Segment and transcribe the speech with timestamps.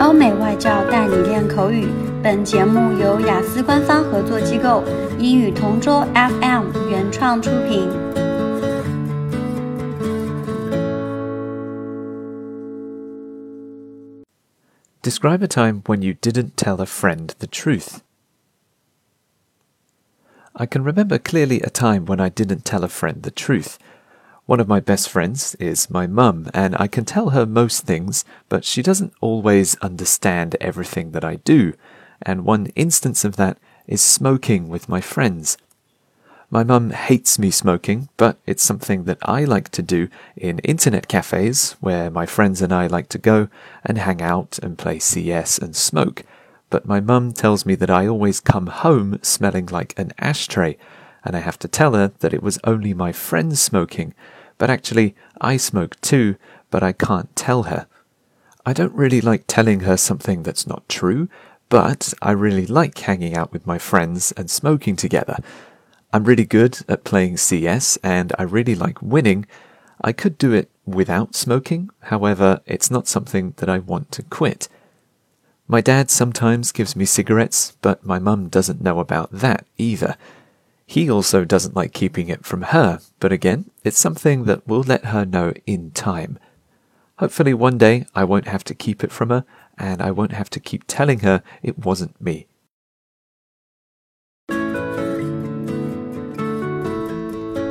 [0.00, 1.88] 欧美外教带你练口语。
[2.22, 4.82] 本节目由雅思官方合作机构
[5.18, 7.88] 英语同桌 FM 原创出品。
[15.02, 18.00] Describe a time when you didn't tell a friend the truth.
[20.54, 23.76] I can remember clearly a time when I didn't tell a friend the truth.
[24.49, 28.25] One of my best friends is my mum, and I can tell her most things,
[28.49, 31.73] but she doesn't always understand everything that I do.
[32.23, 35.55] And one instance of that is smoking with my friends.
[36.49, 41.07] My mum hates me smoking, but it's something that I like to do in internet
[41.07, 43.49] cafes where my friends and I like to go
[43.85, 46.23] and hang out and play CS and smoke.
[46.71, 50.75] But my mum tells me that I always come home smelling like an ashtray,
[51.23, 54.15] and I have to tell her that it was only my friends smoking
[54.59, 56.35] but actually, I smoke too,
[56.69, 57.87] but I can't tell her.
[58.65, 61.27] I don't really like telling her something that's not true,
[61.69, 65.37] but I really like hanging out with my friends and smoking together.
[66.13, 69.47] I'm really good at playing CS and I really like winning.
[70.01, 74.67] I could do it without smoking, however, it's not something that I want to quit.
[75.67, 80.17] My dad sometimes gives me cigarettes, but my mum doesn't know about that either.
[80.89, 85.05] He also doesn't like keeping it from her, but again, it's something that we'll let
[85.05, 86.39] her know in time.
[87.19, 89.45] Hopefully, one day I won't have to keep it from her,
[89.77, 92.47] and I won't have to keep telling her it wasn't me.